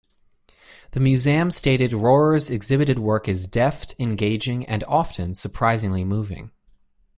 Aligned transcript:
The 0.93 0.99
museum 0.99 1.51
stated 1.51 1.91
Rohrer's 1.91 2.49
exhibited 2.49 2.97
work 2.97 3.27
is 3.27 3.45
deft, 3.45 3.93
engaging, 3.99 4.65
and 4.65 4.83
often 4.85 5.35
surprisingly 5.35 6.03
moving. 6.03 6.49